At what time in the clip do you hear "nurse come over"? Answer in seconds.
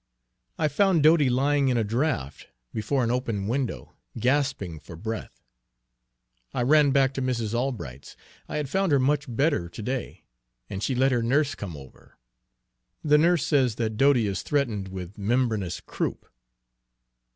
11.21-12.17